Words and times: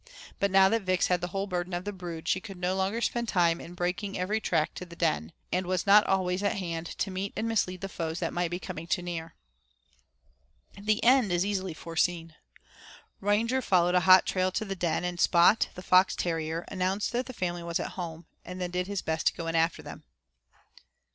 But 0.39 0.49
now 0.49 0.67
that 0.67 0.81
Vix 0.81 1.09
had 1.09 1.21
the 1.21 1.27
whole 1.27 1.45
burden 1.45 1.75
of 1.75 1.85
the 1.85 1.93
brood, 1.93 2.27
she 2.27 2.41
could 2.41 2.57
no 2.57 2.75
longer 2.75 3.01
spend 3.01 3.27
time 3.29 3.61
in 3.61 3.75
breaking 3.75 4.17
every 4.17 4.39
track 4.41 4.73
to 4.73 4.83
the 4.83 4.95
den, 4.95 5.31
and 5.53 5.67
was 5.67 5.85
not 5.85 6.07
always 6.07 6.41
at 6.41 6.57
hand 6.57 6.87
to 6.87 7.11
meet 7.11 7.33
and 7.35 7.47
mislead 7.47 7.81
the 7.81 7.87
foes 7.87 8.17
that 8.19 8.33
might 8.33 8.49
be 8.49 8.57
coming 8.57 8.87
too 8.87 9.03
near. 9.03 9.35
The 10.75 11.03
end 11.03 11.31
is 11.31 11.45
easily 11.45 11.75
foreseen. 11.75 12.33
Ranger 13.19 13.61
followed 13.61 13.93
a 13.93 13.99
hot 13.99 14.25
trail 14.25 14.51
to 14.53 14.65
the 14.65 14.75
den, 14.75 15.03
and 15.03 15.19
Spot, 15.19 15.69
the 15.75 15.83
fox 15.83 16.15
terrier, 16.15 16.65
announced 16.69 17.11
that 17.11 17.27
the 17.27 17.31
family 17.31 17.61
was 17.61 17.79
at 17.79 17.89
home, 17.91 18.25
and 18.43 18.59
then 18.59 18.71
did 18.71 18.87
his 18.87 19.03
best 19.03 19.27
to 19.27 19.33
go 19.35 19.45
in 19.45 19.53
after 19.55 19.83
them. 19.83 20.03